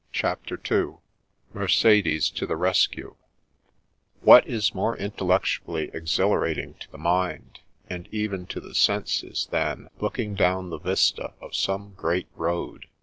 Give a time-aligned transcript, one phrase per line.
[0.13, 0.95] CHAPTER II
[1.53, 3.15] itctciblB to tbe Vedcue"
[4.23, 9.89] What is more intellecttudly ezhilaratine to the mind, and even to the senses, than...
[9.99, 12.87] looking down the vista of some great road